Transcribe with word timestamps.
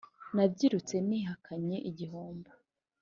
Nabyirutse 0.35 0.95
nihakanye 1.07 1.77
igihombo 1.89 2.51